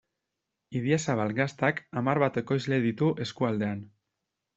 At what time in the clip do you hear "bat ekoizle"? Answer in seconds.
2.23-2.79